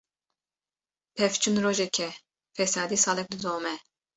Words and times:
Pevçûn 1.15 1.55
rojekê, 1.63 2.09
fesadî 2.55 2.97
salek 3.03 3.27
didome. 3.31 3.75